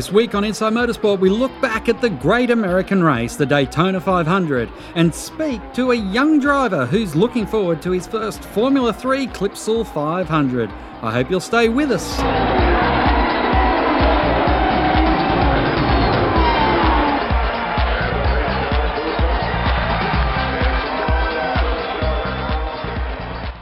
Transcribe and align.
This 0.00 0.10
week 0.10 0.34
on 0.34 0.44
Inside 0.44 0.72
Motorsport, 0.72 1.20
we 1.20 1.28
look 1.28 1.52
back 1.60 1.90
at 1.90 2.00
the 2.00 2.08
great 2.08 2.50
American 2.50 3.02
race, 3.04 3.36
the 3.36 3.44
Daytona 3.44 4.00
500, 4.00 4.72
and 4.94 5.14
speak 5.14 5.60
to 5.74 5.90
a 5.90 5.94
young 5.94 6.40
driver 6.40 6.86
who's 6.86 7.14
looking 7.14 7.46
forward 7.46 7.82
to 7.82 7.90
his 7.90 8.06
first 8.06 8.42
Formula 8.42 8.94
3 8.94 9.26
Clipsal 9.26 9.86
500. 9.86 10.70
I 11.02 11.12
hope 11.12 11.28
you'll 11.28 11.38
stay 11.38 11.68
with 11.68 11.90
us. 11.92 12.69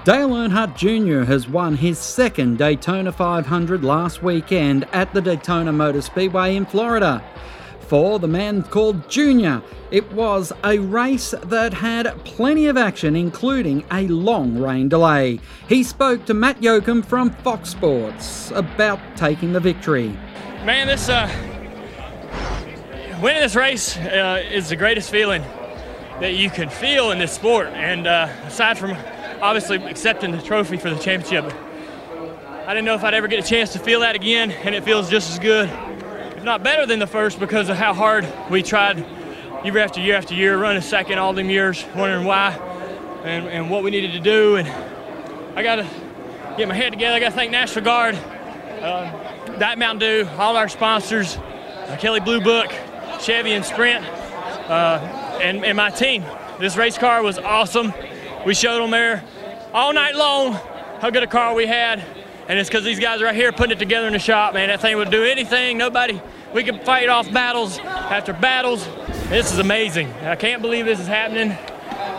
Dale 0.09 0.30
Earnhardt 0.30 0.75
Jr. 0.75 1.30
has 1.30 1.51
won 1.51 1.77
his 1.77 1.98
second 1.98 2.57
Daytona 2.57 3.12
500 3.12 3.85
last 3.85 4.23
weekend 4.23 4.87
at 4.95 5.12
the 5.12 5.21
Daytona 5.21 5.71
Motor 5.71 6.01
Speedway 6.01 6.57
in 6.57 6.65
Florida. 6.65 7.23
For 7.80 8.19
the 8.19 8.27
man 8.27 8.63
called 8.63 9.11
Junior, 9.11 9.61
it 9.91 10.11
was 10.13 10.51
a 10.65 10.79
race 10.79 11.35
that 11.43 11.75
had 11.75 12.07
plenty 12.25 12.69
of 12.69 12.79
action, 12.79 13.16
including 13.16 13.85
a 13.93 14.09
long 14.09 14.57
rain 14.57 14.89
delay. 14.89 15.41
He 15.69 15.83
spoke 15.83 16.25
to 16.25 16.33
Matt 16.33 16.63
Yocum 16.63 17.05
from 17.05 17.29
Fox 17.29 17.69
Sports 17.69 18.51
about 18.52 19.01
taking 19.15 19.52
the 19.52 19.61
victory. 19.61 20.09
Man, 20.65 20.87
this 20.87 21.11
uh, 21.11 21.29
winning 23.21 23.43
this 23.43 23.55
race 23.55 23.99
uh, 23.99 24.43
is 24.51 24.71
the 24.71 24.77
greatest 24.77 25.11
feeling 25.11 25.43
that 26.21 26.33
you 26.33 26.49
can 26.49 26.71
feel 26.71 27.11
in 27.11 27.19
this 27.19 27.33
sport. 27.33 27.66
And 27.66 28.07
uh, 28.07 28.33
aside 28.47 28.79
from 28.79 28.97
obviously 29.41 29.77
accepting 29.84 30.30
the 30.33 30.42
trophy 30.42 30.77
for 30.77 30.91
the 30.91 30.98
championship. 30.98 31.52
I 32.66 32.74
didn't 32.74 32.85
know 32.85 32.95
if 32.95 33.04
I'd 33.04 33.15
ever 33.15 33.29
get 33.29 33.45
a 33.45 33.49
chance 33.49 33.73
to 33.73 33.79
feel 33.79 34.01
that 34.01 34.15
again, 34.15 34.51
and 34.51 34.74
it 34.74 34.85
feels 34.85 35.09
just 35.09 35.30
as 35.30 35.38
good, 35.38 35.71
if 36.37 36.45
not 36.45 36.63
better 36.63 36.85
than 36.87 36.99
the 36.99 37.07
first, 37.07 37.40
because 37.40 37.68
of 37.68 37.76
how 37.76 37.95
hard 37.95 38.26
we 38.51 38.63
tried 38.63 38.98
year 39.65 39.79
after 39.79 40.01
year 40.01 40.16
after 40.16 40.35
year, 40.35 40.59
running 40.59 40.82
second 40.82 41.18
all 41.18 41.32
them 41.32 41.51
years, 41.51 41.85
wondering 41.96 42.24
why 42.24 42.51
and, 43.24 43.48
and 43.48 43.71
what 43.71 43.82
we 43.82 43.90
needed 43.90 44.13
to 44.13 44.21
do. 44.21 44.57
And 44.57 44.68
I 45.57 45.63
got 45.63 45.76
to 45.76 45.87
get 46.57 46.68
my 46.68 46.74
head 46.74 46.93
together. 46.93 47.16
I 47.16 47.20
got 47.20 47.30
to 47.30 47.35
thank 47.35 47.51
National 47.51 47.85
Guard, 47.85 48.16
uh, 48.82 49.74
Mountain 49.76 49.98
Dew, 49.98 50.29
all 50.37 50.57
our 50.57 50.68
sponsors, 50.68 51.37
uh, 51.37 51.96
Kelley 51.98 52.20
Blue 52.20 52.41
Book, 52.41 52.70
Chevy 53.20 53.52
and 53.52 53.65
Sprint, 53.65 54.04
uh, 54.04 55.38
and, 55.41 55.65
and 55.65 55.76
my 55.76 55.91
team. 55.91 56.24
This 56.60 56.76
race 56.76 56.98
car 56.98 57.23
was 57.23 57.38
awesome. 57.38 57.93
We 58.47 58.55
showed 58.55 58.81
them 58.81 58.91
there 58.91 59.25
all 59.73 59.93
night 59.93 60.15
long 60.15 60.53
how 61.01 61.11
good 61.11 61.23
a 61.23 61.27
car 61.27 61.55
we 61.55 61.67
had. 61.67 62.05
And 62.49 62.59
it's 62.59 62.69
because 62.69 62.85
these 62.85 62.99
guys 62.99 63.23
right 63.23 63.35
here 63.35 63.53
putting 63.53 63.73
it 63.73 63.79
together 63.79 64.06
in 64.06 64.15
the 64.15 64.19
shop, 64.19 64.55
man. 64.55 64.69
That 64.69 64.81
thing 64.81 64.97
would 64.97 65.11
do 65.11 65.22
anything. 65.22 65.77
Nobody, 65.77 66.21
we 66.55 66.65
could 66.65 66.83
fight 66.83 67.09
off 67.09 67.31
battles 67.31 67.78
after 67.78 68.33
battles. 68.33 68.87
This 69.28 69.53
is 69.53 69.59
amazing. 69.59 70.11
I 70.22 70.34
can't 70.34 70.62
believe 70.62 70.87
this 70.87 70.99
is 70.99 71.06
happening. 71.06 71.56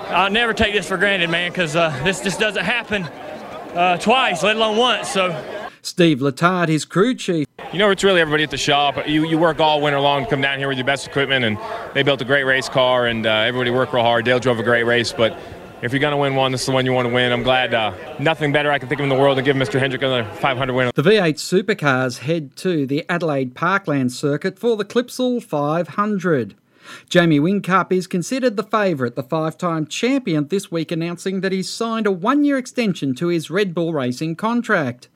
I'll 0.09 0.29
never 0.29 0.53
take 0.53 0.73
this 0.73 0.87
for 0.87 0.97
granted, 0.97 1.29
man, 1.29 1.51
because 1.51 1.75
uh, 1.75 1.89
this 2.03 2.21
just 2.21 2.39
doesn't 2.39 2.63
happen 2.63 3.03
uh, 3.75 3.97
twice, 3.97 4.43
let 4.43 4.55
alone 4.55 4.77
once. 4.77 5.09
So, 5.09 5.29
Steve 5.81 6.19
Letarte, 6.19 6.69
his 6.69 6.85
crew 6.85 7.15
chief. 7.15 7.47
You 7.71 7.79
know, 7.79 7.89
it's 7.89 8.03
really 8.03 8.21
everybody 8.21 8.43
at 8.43 8.51
the 8.51 8.57
shop. 8.57 9.07
You, 9.07 9.27
you 9.27 9.37
work 9.37 9.59
all 9.59 9.81
winter 9.81 9.99
long 9.99 10.23
to 10.23 10.29
come 10.29 10.41
down 10.41 10.57
here 10.57 10.67
with 10.67 10.77
your 10.77 10.85
best 10.85 11.07
equipment, 11.07 11.45
and 11.45 11.57
they 11.93 12.03
built 12.03 12.21
a 12.21 12.25
great 12.25 12.43
race 12.43 12.67
car, 12.67 13.07
and 13.07 13.25
uh, 13.25 13.29
everybody 13.29 13.71
worked 13.71 13.93
real 13.93 14.03
hard. 14.03 14.25
Dale 14.25 14.39
drove 14.39 14.59
a 14.59 14.63
great 14.63 14.83
race, 14.83 15.13
but 15.13 15.39
if 15.81 15.93
you're 15.93 15.99
going 15.99 16.11
to 16.11 16.17
win 16.17 16.35
one, 16.35 16.51
this 16.51 16.61
is 16.61 16.67
the 16.67 16.73
one 16.73 16.85
you 16.85 16.93
want 16.93 17.07
to 17.07 17.13
win. 17.13 17.31
I'm 17.31 17.43
glad 17.43 17.73
uh, 17.73 17.93
nothing 18.19 18.51
better 18.51 18.71
I 18.71 18.79
can 18.79 18.89
think 18.89 18.99
of 18.99 19.03
in 19.03 19.09
the 19.09 19.15
world 19.15 19.37
than 19.37 19.45
give 19.45 19.55
Mr. 19.55 19.79
Hendrick 19.79 20.01
another 20.01 20.25
500 20.25 20.73
win. 20.73 20.91
The 20.93 21.01
V8 21.01 21.35
supercars 21.35 22.19
head 22.19 22.55
to 22.57 22.85
the 22.85 23.05
Adelaide 23.09 23.55
Parkland 23.55 24.11
circuit 24.11 24.59
for 24.59 24.75
the 24.75 24.85
Clipsal 24.85 25.41
500. 25.41 26.55
Jamie 27.07 27.39
Whincup 27.39 27.91
is 27.91 28.07
considered 28.07 28.55
the 28.55 28.63
favourite, 28.63 29.15
the 29.15 29.23
five 29.23 29.57
time 29.57 29.85
champion, 29.87 30.47
this 30.47 30.71
week 30.71 30.91
announcing 30.91 31.41
that 31.41 31.51
he's 31.51 31.69
signed 31.69 32.07
a 32.07 32.11
one 32.11 32.43
year 32.43 32.57
extension 32.57 33.15
to 33.15 33.27
his 33.27 33.49
Red 33.49 33.73
Bull 33.73 33.93
Racing 33.93 34.35
contract. 34.35 35.07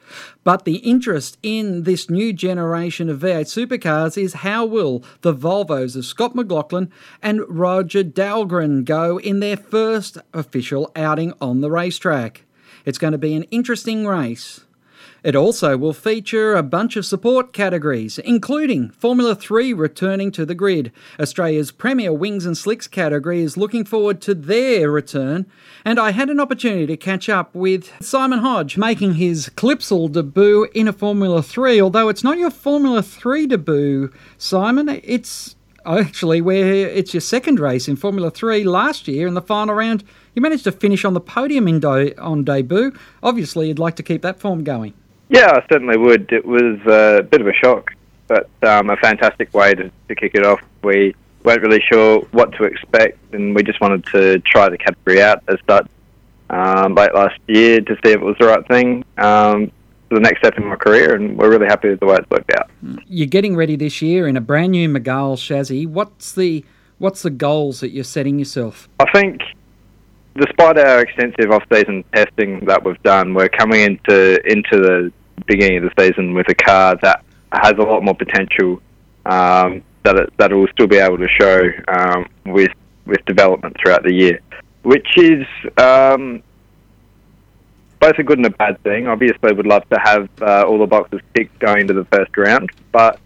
But 0.44 0.66
the 0.66 0.78
interest 0.78 1.38
in 1.41 1.83
this 1.83 2.09
new 2.09 2.33
generation 2.33 3.09
of 3.09 3.19
V8 3.19 3.67
supercars 3.67 4.22
is 4.22 4.33
how 4.35 4.66
will 4.66 5.03
the 5.22 5.33
Volvos 5.33 5.95
of 5.95 6.06
Scott 6.06 6.35
McLaughlin 6.35 6.91
and 7.22 7.41
Roger 7.47 8.03
Dahlgren 8.03 8.83
go 8.83 9.19
in 9.19 9.39
their 9.39 9.57
first 9.57 10.17
official 10.33 10.91
outing 10.95 11.33
on 11.39 11.62
the 11.62 11.72
racetrack. 11.72 12.44
It's 12.85 12.97
going 12.97 13.13
to 13.13 13.17
be 13.17 13.33
an 13.33 13.44
interesting 13.44 14.06
race. 14.06 14.62
It 15.23 15.38
also 15.38 15.78
will 15.78 15.94
feature 15.94 16.53
a 16.53 16.61
bunch 16.61 16.97
of 16.97 17.06
support 17.06 17.53
categories, 17.53 18.19
including 18.19 18.89
Formula 18.89 19.35
3 19.35 19.72
returning 19.72 20.31
to 20.34 20.45
the 20.45 20.53
grid. 20.53 20.91
Australia's 21.17 21.72
premier 21.72 22.11
wings 22.11 22.45
and 22.45 22.57
slicks 22.57 22.88
category 22.88 23.41
is 23.41 23.56
looking 23.56 23.85
forward 23.85 24.19
to 24.22 24.35
their 24.35 24.91
return, 24.91 25.45
and 25.85 25.97
I 25.97 26.12
had 26.12 26.29
an 26.29 26.41
opportunity 26.41 26.85
to 26.88 26.97
catch 26.97 27.29
up 27.29 27.56
with 27.56 27.94
Simon 28.01 28.39
Hodge 28.39 28.78
making 28.78 29.13
his 29.13 29.50
Clipsal 29.56 30.12
debut 30.12 30.67
in 30.73 30.89
a 30.89 30.94
Formula 30.94 31.41
3, 31.41 31.79
although 31.79 32.09
it's 32.09 32.23
not 32.25 32.38
your 32.38 32.51
Formula 32.51 33.01
3 33.01 33.47
debut, 33.47 34.12
Simon, 34.38 34.89
it's 34.89 35.56
actually 35.85 36.41
where 36.41 36.73
it's 36.73 37.13
your 37.13 37.22
second 37.22 37.62
race 37.62 37.88
in 37.88 37.95
Formula 37.95 38.29
3 38.29 38.66
last 38.66 39.07
year 39.07 39.28
in 39.28 39.35
the 39.35 39.41
final 39.41 39.75
round. 39.75 40.03
You 40.35 40.41
managed 40.41 40.66
to 40.66 40.72
finish 40.73 41.06
on 41.06 41.13
the 41.13 41.22
podium 41.22 41.67
in 41.69 41.83
on 41.85 42.44
debut. 42.44 42.94
Obviously, 43.22 43.69
you'd 43.69 43.79
like 43.79 43.95
to 43.95 44.03
keep 44.03 44.22
that 44.22 44.39
form 44.39 44.63
going. 44.66 44.94
Yeah, 45.29 45.51
I 45.51 45.66
certainly 45.72 45.97
would. 45.97 46.31
It 46.31 46.45
was 46.45 46.79
a 46.85 47.23
bit 47.23 47.41
of 47.41 47.47
a 47.47 47.53
shock, 47.53 47.91
but 48.28 48.50
um, 48.63 48.89
a 48.89 48.97
fantastic 48.97 49.53
way 49.53 49.73
to, 49.73 49.91
to 50.07 50.16
kick 50.16 50.35
it 50.35 50.45
off. 50.45 50.61
We 50.84 51.16
weren't 51.44 51.61
really 51.61 51.81
sure 51.91 52.22
what 52.31 52.51
to 52.53 52.63
expect, 52.63 53.17
and 53.33 53.56
we 53.56 53.63
just 53.63 53.81
wanted 53.81 54.06
to 54.07 54.39
try 54.39 54.69
the 54.69 54.78
category 54.78 55.22
out 55.22 55.44
as 55.47 55.57
such 55.67 55.88
um, 56.50 56.95
late 56.95 57.13
last 57.13 57.39
year 57.47 57.81
to 57.81 57.95
see 57.95 58.12
if 58.12 58.22
it 58.22 58.22
was 58.22 58.35
the 58.39 58.47
right 58.47 58.67
thing 58.67 59.03
um, 59.17 59.72
for 60.09 60.16
the 60.16 60.22
next 60.22 60.39
step 60.39 60.57
in 60.57 60.66
my 60.67 60.75
career, 60.75 61.16
and 61.16 61.38
we're 61.38 61.50
really 61.50 61.66
happy 61.67 61.89
with 61.89 62.00
the 62.00 62.06
way 62.06 62.16
it's 62.16 62.29
worked 62.29 62.51
out. 62.53 62.69
You're 63.07 63.28
getting 63.28 63.56
ready 63.56 63.75
this 63.75 64.01
year 64.01 64.28
in 64.28 64.38
a 64.38 64.41
brand 64.41 64.72
new 64.72 64.88
Mygale 64.89 65.38
chassis. 65.38 65.85
What's 65.85 66.33
the 66.33 66.63
what's 67.00 67.23
the 67.23 67.29
goals 67.29 67.79
that 67.79 67.91
you're 67.91 68.03
setting 68.03 68.39
yourself? 68.39 68.88
I 69.00 69.09
think 69.12 69.41
despite 70.35 70.77
our 70.77 71.01
extensive 71.01 71.51
off-season 71.51 72.03
testing 72.13 72.66
that 72.66 72.83
we've 72.83 73.01
done, 73.03 73.33
we're 73.33 73.49
coming 73.49 73.81
into 73.81 74.39
into 74.51 74.77
the 74.77 75.11
beginning 75.45 75.83
of 75.83 75.83
the 75.83 76.03
season 76.03 76.33
with 76.33 76.47
a 76.49 76.55
car 76.55 76.95
that 77.01 77.23
has 77.51 77.73
a 77.73 77.81
lot 77.81 78.03
more 78.03 78.16
potential 78.16 78.81
um, 79.25 79.83
that 80.03 80.16
it, 80.16 80.33
that 80.38 80.51
it 80.51 80.55
will 80.55 80.67
still 80.67 80.88
be 80.88 80.97
able 80.97 81.17
to 81.17 81.27
show 81.39 81.61
um, 81.88 82.27
with 82.45 82.71
with 83.05 83.23
development 83.25 83.75
throughout 83.81 84.03
the 84.03 84.13
year, 84.13 84.39
which 84.83 85.07
is 85.17 85.45
um, 85.77 86.41
both 88.00 88.17
a 88.17 88.23
good 88.23 88.38
and 88.38 88.45
a 88.45 88.50
bad 88.50 88.81
thing. 88.83 89.07
Obviously, 89.07 89.53
would 89.53 89.67
love 89.67 89.88
to 89.89 90.00
have 90.00 90.29
uh, 90.41 90.63
all 90.67 90.79
the 90.79 90.88
boxes 90.88 91.21
ticked 91.35 91.57
going 91.59 91.81
into 91.81 91.94
the 91.94 92.05
first 92.05 92.35
round, 92.38 92.69
but 92.91 93.19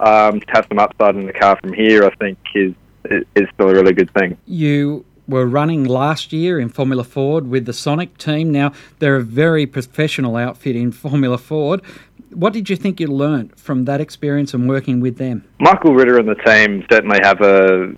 um, 0.00 0.40
to 0.40 0.46
have 0.52 0.66
some 0.68 0.78
upside 0.78 1.16
in 1.16 1.26
the 1.26 1.32
car 1.32 1.58
from 1.60 1.72
here, 1.72 2.04
I 2.04 2.14
think 2.16 2.38
is 2.54 2.74
is 3.10 3.48
still 3.54 3.68
a 3.68 3.74
really 3.74 3.92
good 3.92 4.10
thing. 4.12 4.36
You 4.46 5.04
were 5.26 5.46
running 5.46 5.84
last 5.84 6.32
year 6.32 6.58
in 6.58 6.68
Formula 6.68 7.04
Ford 7.04 7.48
with 7.48 7.66
the 7.66 7.72
Sonic 7.72 8.18
team. 8.18 8.52
Now, 8.52 8.72
they're 8.98 9.16
a 9.16 9.22
very 9.22 9.66
professional 9.66 10.36
outfit 10.36 10.76
in 10.76 10.92
Formula 10.92 11.38
Ford. 11.38 11.80
What 12.30 12.52
did 12.52 12.68
you 12.68 12.76
think 12.76 13.00
you 13.00 13.06
learnt 13.06 13.58
from 13.58 13.84
that 13.84 14.00
experience 14.00 14.54
and 14.54 14.68
working 14.68 15.00
with 15.00 15.18
them? 15.18 15.44
Michael 15.60 15.94
Ritter 15.94 16.18
and 16.18 16.28
the 16.28 16.34
team 16.34 16.84
certainly 16.90 17.18
have 17.22 17.40
a, 17.40 17.94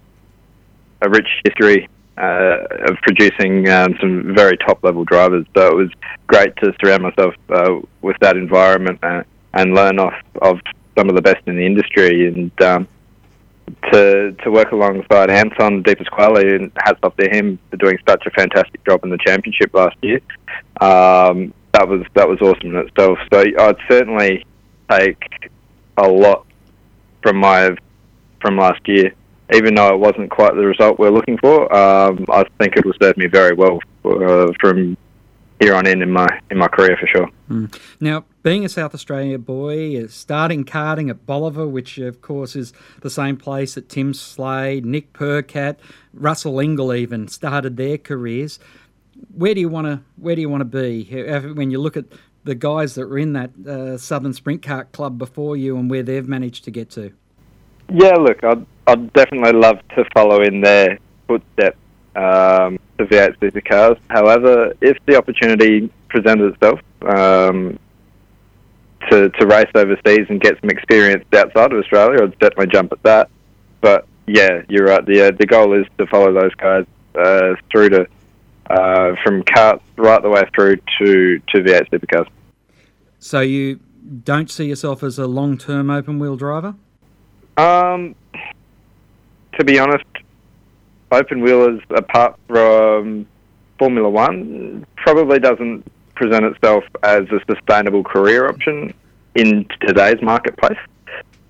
a 1.03 1.09
rich 1.09 1.29
history 1.45 1.89
uh, 2.19 2.59
of 2.89 2.97
producing 3.03 3.69
um, 3.69 3.97
some 4.01 4.35
very 4.35 4.57
top 4.59 4.83
level 4.83 5.05
drivers. 5.05 5.47
So 5.57 5.69
it 5.69 5.75
was 5.75 5.91
great 6.27 6.55
to 6.57 6.75
surround 6.81 7.03
myself 7.03 7.35
uh, 7.49 7.81
with 8.03 8.17
that 8.21 8.37
environment 8.37 8.99
and, 9.03 9.25
and 9.55 9.75
learn 9.75 9.99
off 9.99 10.15
of 10.43 10.61
some 10.97 11.09
of 11.09 11.17
the 11.17 11.23
best 11.23 11.43
in 11.47 11.57
the 11.57 11.67
industry. 11.67 12.29
And 12.29 12.63
um, 12.63 12.89
to 13.93 14.33
to 14.43 14.51
work 14.51 14.73
alongside 14.73 15.31
Anton 15.31 15.83
De 15.83 15.95
Pasquale, 15.95 16.57
and 16.57 16.73
hats 16.77 16.99
off 17.03 17.17
to 17.17 17.29
him 17.29 17.59
for 17.71 17.77
doing 17.77 17.99
such 18.09 18.25
a 18.27 18.31
fantastic 18.31 18.85
job 18.85 19.05
in 19.05 19.11
the 19.11 19.19
championship 19.19 19.75
last 19.75 19.97
year. 20.03 20.21
Um, 20.81 21.53
that 21.73 21.89
was 21.89 22.03
that 22.15 22.29
was 22.29 22.41
awesome 22.41 22.75
in 22.75 22.77
itself. 22.77 23.19
So 23.33 23.41
I'd 23.41 23.77
certainly 23.89 24.47
take 24.91 25.51
a 25.97 26.09
lot 26.09 26.47
from 27.23 27.37
my 27.39 27.77
from 28.41 28.57
last 28.57 28.87
year, 28.87 29.13
even 29.53 29.75
though 29.75 29.89
it 29.89 29.99
wasn't 29.99 30.31
quite 30.31 30.55
the 30.55 30.67
result 30.67 30.99
we're 30.99 31.11
looking 31.11 31.39
for. 31.39 31.75
Um, 31.75 32.25
I 32.31 32.45
think 32.59 32.77
it 32.77 32.85
will 32.85 32.95
serve 33.01 33.17
me 33.17 33.27
very 33.27 33.55
well 33.55 33.81
for, 34.03 34.27
uh, 34.27 34.53
from 34.61 34.97
here 35.61 35.75
on 35.75 35.87
in 35.87 36.03
in 36.03 36.11
my 36.11 36.29
in 36.51 36.59
my 36.59 36.69
career 36.69 36.97
for 37.01 37.07
sure. 37.07 37.31
Mm. 37.51 37.79
Now, 38.01 38.25
being 38.47 38.65
a 38.65 38.69
South 38.69 38.95
Australia 38.95 39.41
boy, 39.41 40.07
starting 40.07 40.65
karting 40.65 41.11
at 41.11 41.27
Bolivar, 41.27 41.67
which 41.67 41.99
of 41.99 42.21
course 42.21 42.55
is 42.55 42.73
the 43.01 43.11
same 43.11 43.37
place 43.37 43.75
that 43.75 43.89
Tim 43.89 44.15
Slade, 44.15 44.87
Nick 44.87 45.13
Percat, 45.13 45.79
Russell 46.15 46.53
Ingall 46.53 46.97
even 46.97 47.27
started 47.27 47.77
their 47.77 47.99
careers. 47.99 48.61
Where 49.35 49.53
do 49.53 49.61
you 49.61 49.69
want 49.69 49.89
to 49.89 50.01
Where 50.15 50.37
do 50.37 50.41
you 50.41 50.49
want 50.49 50.61
to 50.61 50.65
be 50.65 51.03
when 51.55 51.73
you 51.73 51.81
look 51.81 51.97
at 51.97 52.05
the 52.45 52.55
guys 52.55 52.95
that 52.95 53.09
were 53.09 53.19
in 53.19 53.33
that 53.33 53.51
uh, 53.67 53.99
Southern 53.99 54.33
Sprint 54.33 54.63
Kart 54.63 54.93
Club 54.93 55.19
before 55.19 55.57
you 55.57 55.77
and 55.77 55.91
where 55.91 56.05
they've 56.05 56.29
managed 56.29 56.63
to 56.67 56.71
get 56.71 56.89
to? 56.91 57.13
Yeah, 57.93 58.15
look, 58.15 58.45
I'd, 58.45 58.65
I'd 58.87 59.13
definitely 59.13 59.59
love 59.59 59.81
to 59.97 60.05
follow 60.15 60.41
in 60.43 60.61
their 60.61 61.01
footsteps 61.27 61.79
um, 62.15 62.79
to 62.99 63.07
V8 63.07 63.39
supercars. 63.41 63.99
However, 64.09 64.73
if 64.81 64.99
the 65.07 65.17
opportunity 65.17 65.91
presents 66.09 66.55
itself 66.55 66.79
um, 67.03 67.81
to, 69.11 69.29
to 69.31 69.47
race 69.47 69.71
overseas 69.75 70.27
and 70.29 70.41
get 70.41 70.61
some 70.61 70.71
experience 70.71 71.25
outside 71.35 71.73
of 71.73 71.79
Australia, 71.79 72.23
I'd 72.23 72.37
certainly 72.43 72.67
jump 72.67 72.93
at 72.93 73.03
that. 73.03 73.31
But 73.81 74.07
yeah, 74.27 74.63
you're 74.69 74.87
right. 74.87 75.05
The 75.05 75.29
uh, 75.29 75.31
the 75.39 75.47
goal 75.47 75.79
is 75.79 75.87
to 75.99 76.07
follow 76.07 76.33
those 76.33 76.55
guys 76.55 76.85
uh, 77.15 77.55
through 77.71 77.91
to 77.91 78.07
uh, 78.71 79.15
from 79.23 79.43
karts 79.43 79.83
right 79.97 80.23
the 80.23 80.29
way 80.29 80.43
through 80.55 80.77
to 80.99 81.39
to 81.39 81.63
V8 81.63 81.91
supercars. 81.91 82.29
So 83.19 83.41
you 83.41 83.81
don't 84.25 84.51
see 84.51 84.67
yourself 84.67 85.03
as 85.03 85.19
a 85.19 85.27
long 85.27 85.59
term 85.59 85.91
open 85.91 86.19
wheel 86.19 86.37
driver? 86.37 86.75
Um, 87.57 88.15
to 89.59 89.65
be 89.65 89.79
honest, 89.79 90.05
open 91.11 91.41
wheelers 91.41 91.81
apart 91.91 92.39
from 92.49 93.27
Formula 93.79 94.09
One 94.09 94.87
probably 94.97 95.39
doesn't 95.39 95.91
present 96.17 96.45
itself 96.45 96.85
as 97.03 97.23
a 97.31 97.41
sustainable 97.53 98.03
career 98.03 98.49
option 98.49 98.93
in 99.35 99.67
today's 99.81 100.21
marketplace. 100.23 100.79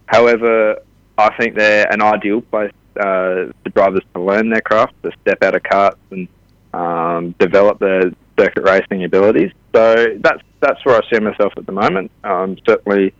However, 0.06 0.78
I 1.18 1.34
think 1.36 1.54
they're 1.54 1.90
an 1.90 2.02
ideal 2.02 2.42
place 2.42 2.72
uh, 2.98 3.52
for 3.62 3.70
drivers 3.74 4.02
to 4.14 4.20
learn 4.20 4.50
their 4.50 4.60
craft, 4.60 4.94
to 5.02 5.10
step 5.22 5.42
out 5.42 5.54
of 5.54 5.62
karts 5.62 5.96
and 6.10 6.28
um, 6.74 7.34
develop 7.38 7.78
their 7.78 8.12
circuit 8.38 8.62
racing 8.62 9.04
abilities. 9.04 9.52
So 9.74 10.16
that's 10.20 10.42
that's 10.60 10.84
where 10.84 10.96
I 10.96 11.10
see 11.10 11.20
myself 11.20 11.52
at 11.56 11.66
the 11.66 11.72
moment. 11.72 12.10
I'm 12.24 12.56
certainly 12.66 13.14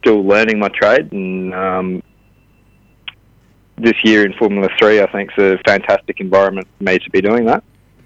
still 0.00 0.22
learning 0.22 0.58
my 0.58 0.68
trade, 0.68 1.12
and 1.12 1.54
um, 1.54 2.02
this 3.76 3.94
year 4.04 4.24
in 4.24 4.32
Formula 4.34 4.68
Three, 4.78 5.00
I 5.00 5.10
think 5.10 5.30
is 5.36 5.52
a 5.52 5.58
fantastic 5.66 6.20
environment 6.20 6.66
for 6.76 6.84
me 6.84 6.98
to 6.98 7.10
be 7.10 7.20
doing 7.20 7.46
that. 7.46 7.62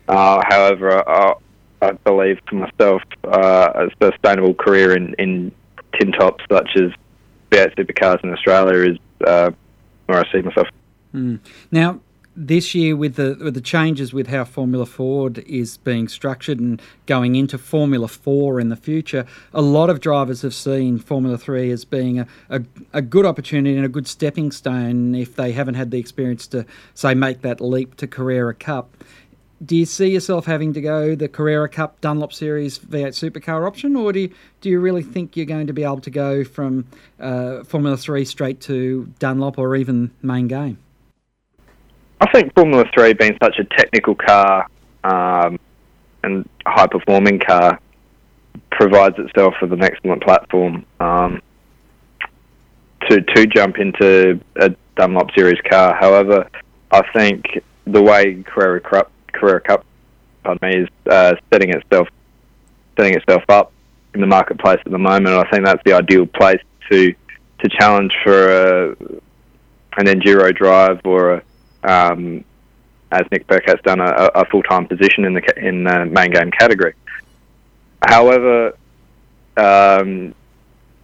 Uh, 0.08 0.42
however, 0.48 1.08
I, 1.08 1.34
I, 1.82 1.92
believe 1.92 2.38
for 2.48 2.56
myself 2.56 3.02
uh, 3.24 3.72
a 3.74 3.88
sustainable 4.02 4.54
career 4.54 4.96
in, 4.96 5.14
in 5.18 5.52
tin 5.98 6.12
tops 6.12 6.44
such 6.50 6.70
as 6.76 6.90
V8 7.50 7.76
supercars 7.76 8.22
in 8.24 8.30
Australia 8.30 8.92
is 8.92 8.98
uh, 9.26 9.50
where 10.06 10.20
I 10.20 10.32
see 10.32 10.42
myself. 10.42 10.68
Mm. 11.14 11.40
Now, 11.70 12.00
this 12.34 12.74
year 12.74 12.96
with 12.96 13.16
the 13.16 13.36
with 13.42 13.54
the 13.54 13.60
changes 13.60 14.14
with 14.14 14.28
how 14.28 14.44
Formula 14.44 14.86
Ford 14.86 15.38
is 15.40 15.76
being 15.78 16.08
structured 16.08 16.60
and 16.60 16.80
going 17.06 17.36
into 17.36 17.58
Formula 17.58 18.08
Four 18.08 18.58
in 18.58 18.70
the 18.70 18.76
future, 18.76 19.26
a 19.52 19.60
lot 19.60 19.90
of 19.90 20.00
drivers 20.00 20.42
have 20.42 20.54
seen 20.54 20.98
Formula 20.98 21.36
Three 21.36 21.70
as 21.70 21.84
being 21.84 22.20
a, 22.20 22.26
a, 22.48 22.62
a, 22.94 23.02
good 23.02 23.26
opportunity 23.26 23.76
and 23.76 23.84
a 23.84 23.88
good 23.88 24.06
stepping 24.06 24.50
stone 24.50 25.14
if 25.14 25.36
they 25.36 25.52
haven't 25.52 25.74
had 25.74 25.90
the 25.90 25.98
experience 25.98 26.46
to 26.48 26.64
say 26.94 27.14
make 27.14 27.42
that 27.42 27.60
leap 27.60 27.96
to 27.96 28.06
Carrera 28.06 28.54
Cup. 28.54 28.96
Do 29.64 29.76
you 29.76 29.86
see 29.86 30.10
yourself 30.10 30.46
having 30.46 30.72
to 30.72 30.80
go 30.80 31.14
the 31.14 31.28
Carrera 31.28 31.68
Cup 31.68 32.00
Dunlop 32.00 32.32
Series 32.32 32.78
V8 32.80 33.08
Supercar 33.08 33.66
option, 33.66 33.94
or 33.94 34.12
do 34.12 34.20
you, 34.20 34.30
do 34.60 34.68
you 34.68 34.80
really 34.80 35.02
think 35.02 35.36
you're 35.36 35.46
going 35.46 35.68
to 35.68 35.72
be 35.72 35.84
able 35.84 36.00
to 36.00 36.10
go 36.10 36.42
from 36.42 36.86
uh, 37.20 37.62
Formula 37.62 37.96
Three 37.96 38.24
straight 38.24 38.60
to 38.62 39.12
Dunlop 39.20 39.58
or 39.58 39.76
even 39.76 40.10
main 40.20 40.48
game? 40.48 40.78
I 42.20 42.30
think 42.32 42.52
Formula 42.54 42.84
Three, 42.92 43.12
being 43.12 43.36
such 43.42 43.58
a 43.58 43.64
technical 43.64 44.16
car 44.16 44.68
um, 45.04 45.60
and 46.24 46.48
high 46.66 46.88
performing 46.88 47.38
car, 47.38 47.78
provides 48.72 49.16
itself 49.18 49.54
with 49.62 49.72
an 49.72 49.84
excellent 49.84 50.24
platform 50.24 50.84
um, 50.98 51.40
to 53.08 53.20
to 53.20 53.46
jump 53.46 53.78
into 53.78 54.40
a 54.56 54.74
Dunlop 54.96 55.30
Series 55.36 55.60
car. 55.70 55.94
However, 55.94 56.48
I 56.90 57.02
think 57.12 57.62
the 57.86 58.02
way 58.02 58.42
Carrera 58.44 58.80
Cup, 58.80 59.11
Carrera 59.32 59.60
Cup, 59.60 59.84
pardon 60.44 60.68
me, 60.68 60.76
is 60.82 60.88
uh, 61.10 61.34
setting 61.52 61.70
itself 61.70 62.08
setting 62.96 63.14
itself 63.14 63.42
up 63.48 63.72
in 64.14 64.20
the 64.20 64.26
marketplace 64.26 64.80
at 64.84 64.92
the 64.92 64.98
moment. 64.98 65.28
I 65.28 65.48
think 65.50 65.64
that's 65.64 65.82
the 65.84 65.94
ideal 65.94 66.26
place 66.26 66.60
to 66.90 67.14
to 67.60 67.68
challenge 67.68 68.12
for 68.22 68.50
a, 68.50 68.90
an 69.98 70.06
enduro 70.06 70.54
drive 70.54 71.00
or 71.04 71.34
a 71.34 71.42
um, 71.84 72.44
as 73.10 73.22
Nick 73.30 73.46
Percat's 73.46 73.82
done 73.82 74.00
a, 74.00 74.30
a 74.34 74.44
full 74.46 74.62
time 74.62 74.86
position 74.86 75.24
in 75.24 75.34
the 75.34 75.42
in 75.56 75.84
the 75.84 76.06
main 76.06 76.30
game 76.30 76.50
category. 76.50 76.94
However, 78.04 78.76
um, 79.56 80.34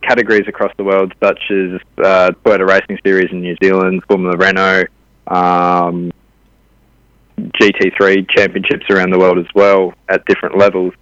categories 0.03 0.49
across 0.49 0.73
the 0.77 0.85
world, 0.85 1.13
such 1.23 1.41
as 1.51 1.81
uh, 1.99 2.31
Toyota 2.45 2.67
Racing 2.67 2.99
Series 3.05 3.31
in 3.31 3.41
New 3.43 3.57
Zealand, 3.63 4.03
Formula 4.09 4.37
Renault, 4.37 4.87
um, 5.27 6.11
GT3 7.61 8.29
championships 8.31 8.87
around 8.91 9.11
the 9.11 9.19
world 9.19 9.39
as 9.39 9.47
well 9.55 9.93
at 10.09 10.25
different 10.27 10.57
levels, 10.57 10.95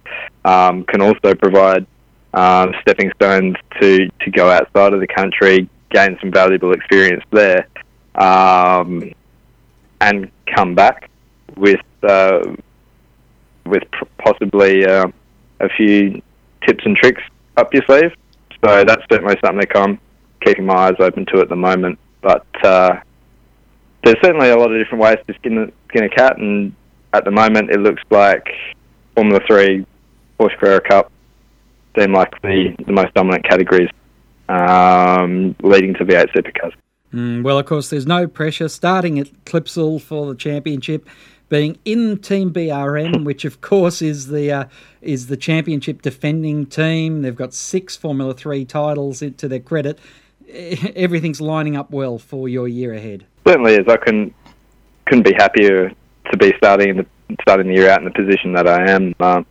um, 0.45 0.83
can 0.85 1.01
also 1.01 1.35
provide 1.35 1.85
um, 2.33 2.73
stepping 2.81 3.11
stones 3.15 3.55
to, 3.81 4.07
to 4.21 4.31
go 4.31 4.49
outside 4.49 4.93
of 4.93 4.99
the 4.99 5.07
country, 5.07 5.69
gain 5.91 6.17
some 6.21 6.31
valuable 6.31 6.73
experience 6.73 7.23
there. 7.31 7.67
Um, 8.15 9.13
and 10.01 10.31
come 10.55 10.75
back 10.75 11.09
with 11.55 11.81
uh, 12.03 12.55
with 13.65 13.83
possibly 14.17 14.85
uh, 14.85 15.07
a 15.59 15.69
few 15.69 16.21
tips 16.65 16.85
and 16.85 16.95
tricks 16.95 17.21
up 17.57 17.73
your 17.73 17.83
sleeve. 17.85 18.11
So 18.63 18.83
that's 18.83 19.03
certainly 19.11 19.37
something 19.43 19.67
that 19.67 19.77
I'm 19.77 19.99
keeping 20.41 20.65
my 20.65 20.75
eyes 20.75 20.95
open 20.99 21.25
to 21.27 21.41
at 21.41 21.49
the 21.49 21.55
moment. 21.55 21.99
But 22.21 22.45
uh, 22.63 22.99
there's 24.07 24.21
certainly 24.23 24.49
a 24.49 24.57
lot 24.57 24.71
of 24.71 24.81
different 24.81 25.03
ways 25.03 25.17
to 25.27 25.33
skin 25.33 25.57
a, 25.57 25.71
skin 25.89 26.05
a 26.05 26.09
cat, 26.09 26.37
and 26.37 26.73
at 27.13 27.25
the 27.25 27.31
moment 27.31 27.69
it 27.69 27.79
looks 27.79 28.01
like 28.09 28.47
Formula 29.15 29.41
Three, 29.45 29.85
Porsche 30.39 30.57
Carrera 30.57 30.81
Cup 30.81 31.11
seem 31.97 32.13
like 32.13 32.31
the, 32.41 32.73
the 32.85 32.93
most 32.93 33.13
dominant 33.13 33.43
categories, 33.43 33.89
um, 34.47 35.55
leading 35.61 35.93
to 35.95 36.05
V8 36.05 36.29
supercars. 36.33 36.73
Mm, 37.13 37.43
well, 37.43 37.57
of 37.59 37.65
course, 37.65 37.89
there's 37.89 38.05
no 38.05 38.27
pressure 38.27 38.69
starting 38.69 39.19
at 39.19 39.27
Clipsal 39.45 40.01
for 40.01 40.27
the 40.27 40.35
championship, 40.35 41.07
being 41.49 41.77
in 41.83 42.19
Team 42.19 42.53
BRM, 42.53 43.23
which 43.25 43.43
of 43.43 43.59
course 43.59 44.01
is 44.01 44.27
the 44.27 44.51
uh, 44.51 44.65
is 45.01 45.27
the 45.27 45.37
championship 45.37 46.01
defending 46.01 46.65
team. 46.65 47.23
They've 47.23 47.35
got 47.35 47.53
six 47.53 47.97
Formula 47.97 48.33
Three 48.33 48.63
titles 48.63 49.19
to 49.19 49.47
their 49.47 49.59
credit. 49.59 49.99
Everything's 50.49 51.41
lining 51.41 51.75
up 51.75 51.91
well 51.91 52.17
for 52.17 52.47
your 52.47 52.69
year 52.69 52.93
ahead. 52.93 53.25
Certainly 53.47 53.75
is. 53.75 53.87
I 53.87 53.97
couldn't 53.97 54.33
couldn't 55.05 55.23
be 55.23 55.33
happier 55.33 55.89
to 56.31 56.37
be 56.37 56.53
starting 56.57 56.97
the 56.97 57.05
starting 57.41 57.67
the 57.67 57.75
year 57.75 57.89
out 57.89 57.99
in 57.99 58.05
the 58.05 58.11
position 58.11 58.51
that 58.53 58.67
I 58.67 58.91
am. 58.91 59.15
Um, 59.21 59.45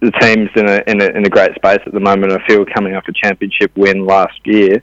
the 0.00 0.10
team's 0.20 0.50
in 0.54 0.68
a, 0.68 0.82
in 0.86 1.00
a 1.00 1.06
in 1.16 1.24
a 1.24 1.30
great 1.30 1.54
space 1.54 1.80
at 1.86 1.92
the 1.92 2.00
moment. 2.00 2.32
I 2.32 2.46
feel 2.46 2.64
coming 2.66 2.94
off 2.94 3.04
a 3.08 3.12
championship 3.12 3.72
win 3.76 4.04
last 4.04 4.38
year. 4.44 4.82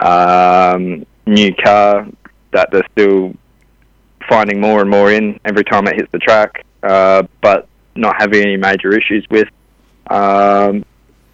Um, 0.00 1.04
new 1.26 1.54
car 1.54 2.06
that 2.52 2.70
they're 2.72 2.86
still 2.92 3.34
finding 4.28 4.60
more 4.60 4.80
and 4.80 4.90
more 4.90 5.12
in 5.12 5.38
every 5.44 5.64
time 5.64 5.86
it 5.86 5.96
hits 5.96 6.10
the 6.12 6.18
track, 6.18 6.64
uh, 6.82 7.22
but 7.42 7.68
not 7.94 8.16
having 8.18 8.42
any 8.42 8.56
major 8.56 8.96
issues 8.96 9.26
with. 9.30 9.48
Um, 10.08 10.84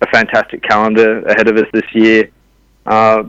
a 0.00 0.06
fantastic 0.12 0.62
calendar 0.62 1.20
ahead 1.26 1.48
of 1.48 1.56
us 1.56 1.68
this 1.72 1.94
year. 1.94 2.30
Uh, 2.84 3.22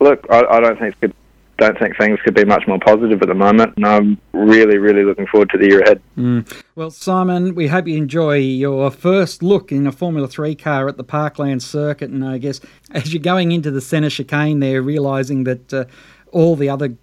look, 0.00 0.26
I, 0.30 0.44
I, 0.44 0.60
don't 0.60 0.78
think 0.78 0.98
could, 1.00 1.14
don't 1.58 1.78
think 1.78 1.96
things 1.96 2.18
could 2.22 2.34
be 2.34 2.44
much 2.44 2.66
more 2.66 2.78
positive 2.78 3.22
at 3.22 3.28
the 3.28 3.34
moment, 3.34 3.74
and 3.76 3.86
I'm 3.86 4.18
really, 4.32 4.78
really 4.78 5.04
looking 5.04 5.26
forward 5.26 5.50
to 5.50 5.58
the 5.58 5.66
year 5.66 5.80
ahead. 5.80 6.02
Mm. 6.16 6.62
Well, 6.74 6.90
Simon, 6.90 7.54
we 7.54 7.68
hope 7.68 7.86
you 7.86 7.96
enjoy 7.96 8.36
your 8.36 8.90
first 8.90 9.42
look 9.42 9.72
in 9.72 9.86
a 9.86 9.92
Formula 9.92 10.28
Three 10.28 10.54
car 10.54 10.88
at 10.88 10.96
the 10.96 11.04
Parkland 11.04 11.62
Circuit, 11.62 12.10
and 12.10 12.24
I 12.24 12.38
guess 12.38 12.60
as 12.90 13.12
you're 13.12 13.22
going 13.22 13.52
into 13.52 13.70
the 13.70 13.80
centre 13.80 14.10
chicane 14.10 14.60
there, 14.60 14.82
realising 14.82 15.44
that. 15.44 15.72
Uh, 15.72 15.84
all 16.32 16.56
the 16.56 16.68
other 16.68 16.94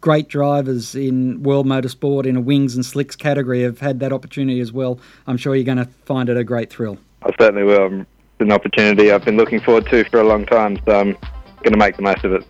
great 0.00 0.28
drivers 0.28 0.94
in 0.94 1.42
world 1.42 1.66
motorsport 1.66 2.24
in 2.24 2.36
a 2.36 2.40
wings 2.40 2.76
and 2.76 2.84
slicks 2.84 3.16
category 3.16 3.62
have 3.62 3.80
had 3.80 3.98
that 3.98 4.12
opportunity 4.12 4.60
as 4.60 4.70
well. 4.70 5.00
I'm 5.26 5.36
sure 5.38 5.56
you're 5.56 5.64
going 5.64 5.78
to 5.78 5.88
find 6.04 6.28
it 6.28 6.36
a 6.36 6.44
great 6.44 6.70
thrill. 6.70 6.98
I 7.22 7.30
certainly 7.40 7.64
will. 7.64 8.02
It's 8.02 8.08
an 8.38 8.52
opportunity 8.52 9.10
I've 9.10 9.24
been 9.24 9.38
looking 9.38 9.60
forward 9.60 9.86
to 9.86 10.04
for 10.04 10.20
a 10.20 10.24
long 10.24 10.46
time, 10.46 10.78
so 10.84 11.00
I'm 11.00 11.16
going 11.62 11.72
to 11.72 11.78
make 11.78 11.96
the 11.96 12.02
most 12.02 12.24
of 12.24 12.32
it. 12.32 12.44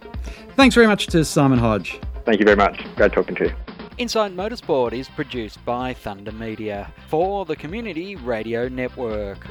Thanks 0.56 0.74
very 0.74 0.86
much 0.86 1.06
to 1.08 1.24
Simon 1.24 1.58
Hodge. 1.58 2.00
Thank 2.24 2.38
you 2.40 2.44
very 2.44 2.56
much. 2.56 2.84
Great 2.96 3.12
talking 3.12 3.34
to 3.36 3.44
you. 3.44 3.54
Inside 3.98 4.36
Motorsport 4.36 4.92
is 4.92 5.08
produced 5.08 5.64
by 5.64 5.94
Thunder 5.94 6.32
Media 6.32 6.92
for 7.08 7.46
the 7.46 7.56
Community 7.56 8.16
Radio 8.16 8.68
Network. 8.68 9.46